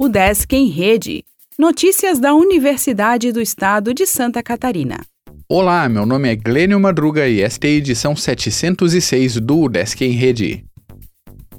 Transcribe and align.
O 0.00 0.08
Desk 0.08 0.54
em 0.54 0.68
Rede. 0.68 1.24
Notícias 1.58 2.20
da 2.20 2.32
Universidade 2.32 3.32
do 3.32 3.40
Estado 3.40 3.92
de 3.92 4.06
Santa 4.06 4.40
Catarina. 4.44 5.00
Olá, 5.48 5.88
meu 5.88 6.06
nome 6.06 6.30
é 6.30 6.36
Glênio 6.36 6.78
Madruga 6.78 7.26
e 7.26 7.40
esta 7.40 7.66
é 7.66 7.70
a 7.70 7.72
edição 7.72 8.14
706 8.14 9.40
do 9.40 9.68
Desk 9.68 10.00
em 10.04 10.12
Rede. 10.12 10.64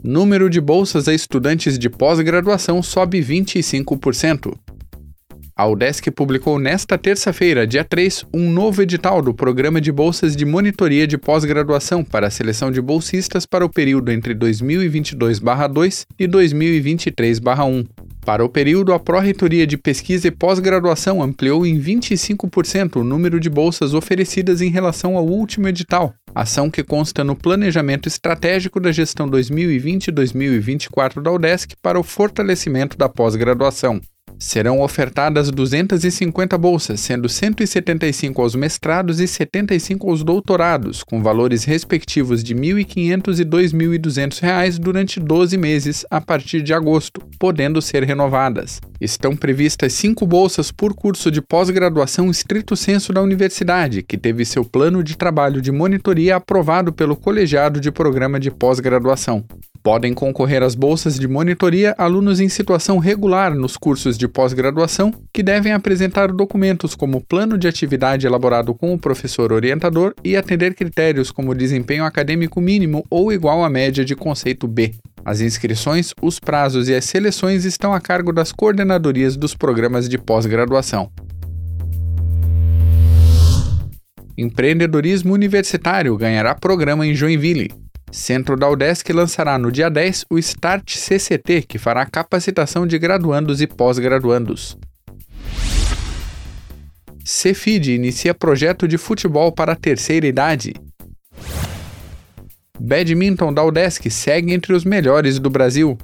Número 0.01 0.49
de 0.49 0.61
bolsas 0.61 1.09
a 1.09 1.13
estudantes 1.13 1.77
de 1.77 1.89
pós-graduação 1.89 2.81
sobe 2.81 3.19
25%. 3.19 4.55
A 5.53 5.67
UDESC 5.67 6.09
publicou 6.09 6.57
nesta 6.57 6.97
terça-feira, 6.97 7.67
dia 7.67 7.83
3, 7.83 8.23
um 8.33 8.49
novo 8.49 8.81
edital 8.81 9.21
do 9.21 9.33
Programa 9.33 9.81
de 9.81 9.91
Bolsas 9.91 10.33
de 10.33 10.45
Monitoria 10.45 11.05
de 11.05 11.17
Pós-Graduação 11.17 12.05
para 12.05 12.27
a 12.27 12.31
seleção 12.31 12.71
de 12.71 12.79
bolsistas 12.79 13.45
para 13.45 13.65
o 13.65 13.69
período 13.69 14.09
entre 14.13 14.33
2022-2 14.33 16.05
e 16.17 16.25
2023-1. 16.25 17.85
Para 18.25 18.43
o 18.43 18.49
período, 18.49 18.93
a 18.93 18.99
Pró-Reitoria 18.99 19.65
de 19.65 19.77
Pesquisa 19.77 20.27
e 20.27 20.31
Pós-Graduação 20.31 21.21
ampliou 21.23 21.65
em 21.65 21.79
25% 21.79 22.97
o 22.97 23.03
número 23.03 23.39
de 23.39 23.49
bolsas 23.49 23.93
oferecidas 23.93 24.61
em 24.61 24.69
relação 24.69 25.15
ao 25.17 25.25
último 25.25 25.67
edital, 25.67 26.13
ação 26.35 26.69
que 26.69 26.83
consta 26.83 27.23
no 27.23 27.35
Planejamento 27.35 28.07
Estratégico 28.07 28.79
da 28.79 28.91
Gestão 28.91 29.29
2020-2024 29.29 31.21
da 31.21 31.31
UDESC 31.31 31.75
para 31.81 31.99
o 31.99 32.03
fortalecimento 32.03 32.97
da 32.97 33.09
pós-graduação. 33.09 33.99
Serão 34.39 34.79
ofertadas 34.79 35.51
250 35.51 36.57
bolsas, 36.57 37.01
sendo 37.01 37.27
175 37.27 38.41
aos 38.41 38.55
mestrados 38.55 39.19
e 39.19 39.27
75 39.27 40.09
aos 40.09 40.23
doutorados, 40.23 41.03
com 41.03 41.21
valores 41.21 41.65
respectivos 41.65 42.41
de 42.41 42.53
R$ 42.53 42.61
1.500 42.61 43.39
e 43.39 43.43
R$ 43.43 43.99
2.200 43.99 44.79
durante 44.79 45.19
12 45.19 45.57
meses 45.57 46.05
a 46.09 46.21
partir 46.21 46.61
de 46.61 46.73
agosto, 46.73 47.21
podendo 47.37 47.81
ser 47.81 48.05
renovadas. 48.05 48.79
Estão 49.01 49.35
previstas 49.35 49.91
cinco 49.91 50.25
bolsas 50.25 50.71
por 50.71 50.95
curso 50.95 51.29
de 51.29 51.41
pós-graduação 51.41 52.31
estrito 52.31 52.77
senso 52.77 53.11
da 53.11 53.21
universidade, 53.21 54.01
que 54.01 54.17
teve 54.17 54.45
seu 54.45 54.63
plano 54.63 55.03
de 55.03 55.17
trabalho 55.17 55.61
de 55.61 55.71
monitoria 55.71 56.37
aprovado 56.37 56.93
pelo 56.93 57.17
colegiado 57.17 57.81
de 57.81 57.91
programa 57.91 58.39
de 58.39 58.49
pós-graduação. 58.49 59.45
Podem 59.81 60.13
concorrer 60.13 60.61
às 60.61 60.75
bolsas 60.75 61.17
de 61.17 61.27
monitoria 61.27 61.95
alunos 61.97 62.41
em 62.41 62.49
situação 62.49 62.97
regular 62.97 63.55
nos 63.55 63.77
cursos 63.77 64.17
de 64.17 64.27
pós-graduação 64.27 65.13
que 65.33 65.41
devem 65.41 65.71
apresentar 65.71 66.33
documentos 66.33 66.95
como 66.95 67.25
plano 67.25 67.57
de 67.57 67.67
atividade 67.67 68.27
elaborado 68.27 68.73
com 68.73 68.93
o 68.93 68.99
professor 68.99 69.53
orientador 69.53 70.13
e 70.23 70.35
atender 70.35 70.75
critérios 70.75 71.31
como 71.31 71.55
desempenho 71.55 72.03
acadêmico 72.03 72.59
mínimo 72.59 73.05
ou 73.09 73.31
igual 73.31 73.63
à 73.63 73.69
média 73.69 74.03
de 74.03 74.15
conceito 74.15 74.67
B. 74.67 74.95
As 75.23 75.39
inscrições, 75.39 76.13
os 76.21 76.39
prazos 76.39 76.89
e 76.89 76.95
as 76.95 77.05
seleções 77.05 77.63
estão 77.63 77.93
a 77.93 78.01
cargo 78.01 78.33
das 78.33 78.51
coordenadorias 78.51 79.37
dos 79.37 79.55
programas 79.55 80.09
de 80.09 80.17
pós-graduação. 80.17 81.09
Empreendedorismo 84.37 85.33
Universitário 85.33 86.15
ganhará 86.17 86.55
programa 86.55 87.05
em 87.05 87.13
Joinville. 87.13 87.88
Centro 88.11 88.57
da 88.57 88.69
UDESC 88.69 89.13
lançará 89.13 89.57
no 89.57 89.71
dia 89.71 89.89
10 89.89 90.25
o 90.29 90.39
Start 90.39 90.95
CCT, 90.95 91.63
que 91.67 91.77
fará 91.77 92.05
capacitação 92.05 92.87
de 92.87 92.97
graduandos 92.97 93.61
e 93.61 93.67
pós-graduandos. 93.67 94.77
Cefid 97.23 97.93
inicia 97.93 98.33
projeto 98.33 98.87
de 98.87 98.97
futebol 98.97 99.51
para 99.51 99.73
a 99.73 99.75
terceira 99.75 100.25
idade. 100.25 100.73
Badminton 102.79 103.53
da 103.53 103.63
UDESC 103.63 104.09
segue 104.09 104.53
entre 104.53 104.73
os 104.73 104.83
melhores 104.83 105.37
do 105.37 105.49
Brasil. 105.49 105.97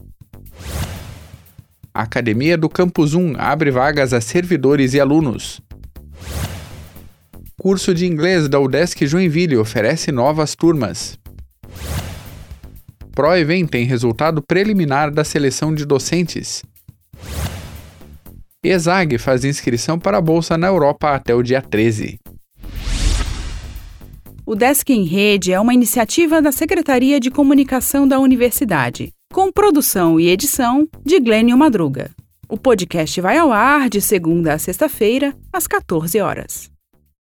Academia 1.91 2.57
do 2.57 2.69
Campus 2.69 3.13
1 3.13 3.35
abre 3.37 3.71
vagas 3.71 4.13
a 4.13 4.21
servidores 4.21 4.93
e 4.93 4.99
alunos. 4.99 5.61
Curso 7.57 7.93
de 7.95 8.05
inglês 8.05 8.47
da 8.47 8.59
UDESC 8.59 9.07
Joinville 9.07 9.57
oferece 9.57 10.11
novas 10.11 10.53
turmas. 10.53 11.17
ProEvent 13.15 13.69
tem 13.69 13.85
resultado 13.85 14.41
preliminar 14.41 15.09
da 15.09 15.23
seleção 15.23 15.73
de 15.73 15.85
docentes. 15.85 16.61
ESAG 18.61 19.17
faz 19.17 19.45
inscrição 19.45 19.97
para 19.97 20.17
a 20.17 20.21
bolsa 20.21 20.57
na 20.57 20.67
Europa 20.67 21.15
até 21.15 21.33
o 21.33 21.41
dia 21.41 21.61
13. 21.61 22.19
O 24.45 24.53
Desk 24.53 24.89
em 24.91 25.05
Rede 25.05 25.53
é 25.53 25.59
uma 25.59 25.73
iniciativa 25.73 26.41
da 26.41 26.51
Secretaria 26.51 27.19
de 27.19 27.31
Comunicação 27.31 28.07
da 28.07 28.19
Universidade, 28.19 29.11
com 29.33 29.51
produção 29.51 30.19
e 30.19 30.29
edição 30.29 30.87
de 31.03 31.19
Glênio 31.19 31.57
Madruga. 31.57 32.11
O 32.49 32.57
podcast 32.57 33.21
vai 33.21 33.37
ao 33.37 33.51
ar 33.51 33.89
de 33.89 34.01
segunda 34.01 34.53
a 34.53 34.59
sexta-feira, 34.59 35.33
às 35.51 35.65
14 35.65 36.19
horas. 36.19 36.74